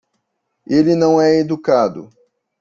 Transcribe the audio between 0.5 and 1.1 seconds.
Ele